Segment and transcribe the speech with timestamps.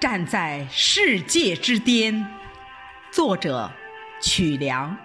[0.00, 2.26] 站在世界之巅，
[3.10, 3.70] 作者
[4.22, 4.96] 曲梁。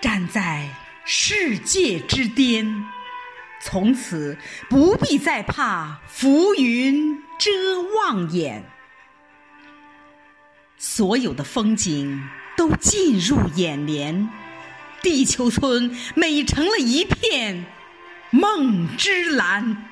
[0.00, 0.70] 站在
[1.04, 2.82] 世界之巅，
[3.60, 4.38] 从此
[4.70, 7.50] 不必再怕浮云遮
[7.98, 8.64] 望眼，
[10.78, 12.26] 所有的风景
[12.56, 14.30] 都进入眼帘，
[15.02, 17.66] 地球村美成了一片
[18.30, 19.90] 梦之蓝。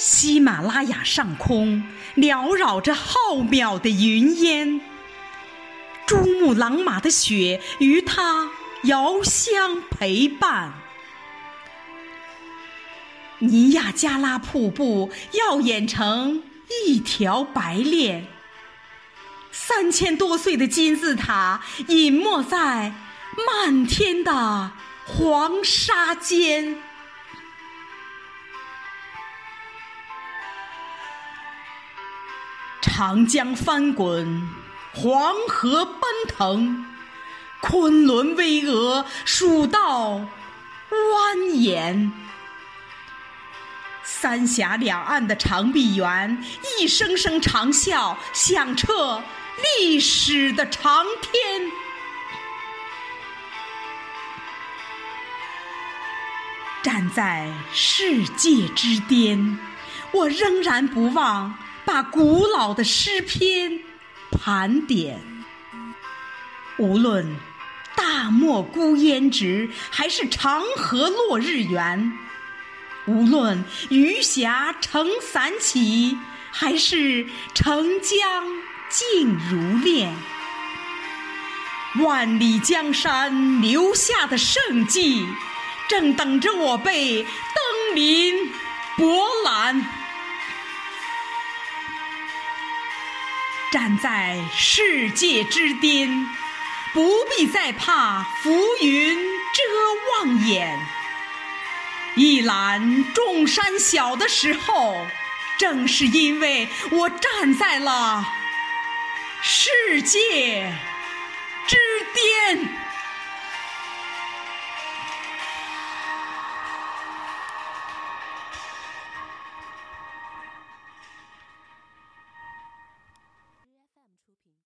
[0.00, 1.84] 喜马拉雅上空
[2.16, 4.80] 缭绕着浩渺的云烟，
[6.06, 8.48] 珠穆朗玛的雪与它
[8.84, 10.72] 遥相陪伴。
[13.40, 16.44] 尼亚加拉瀑布耀眼成
[16.86, 18.26] 一条白链，
[19.52, 22.94] 三千多岁的金字塔隐没在
[23.46, 24.72] 漫天的
[25.04, 26.82] 黄沙间。
[33.00, 34.46] 长江翻滚，
[34.92, 36.84] 黄河奔腾，
[37.62, 40.20] 昆仑巍峨，蜀道
[40.90, 42.10] 蜿蜒。
[44.04, 46.44] 三峡两岸的长臂猿，
[46.78, 49.22] 一声声长啸，响彻
[49.80, 51.70] 历史的长天。
[56.82, 59.58] 站在世界之巅，
[60.12, 61.56] 我仍然不忘。
[61.92, 63.80] 把古老的诗篇
[64.30, 65.20] 盘点，
[66.78, 67.36] 无论
[67.96, 72.12] 大漠孤烟直，还是长河落日圆；
[73.06, 76.16] 无论鱼霞成伞起，
[76.52, 78.46] 还是澄江
[78.88, 80.14] 静如练。
[82.04, 85.26] 万里江山留下的圣迹，
[85.88, 88.52] 正等着我辈登临
[93.80, 96.26] 站在世界之巅
[96.92, 98.50] 不必再怕浮
[98.82, 100.78] 云遮望眼。
[102.14, 105.06] 一览众山小的时候
[105.58, 108.22] 正是因为我站在了
[109.40, 110.76] 世界
[111.66, 111.78] 之
[112.12, 112.89] 巅。